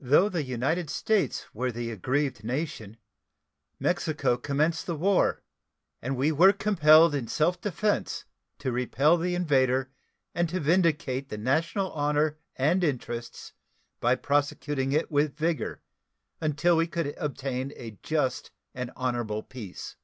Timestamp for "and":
6.02-6.16, 10.34-10.48, 12.56-12.82, 18.74-18.90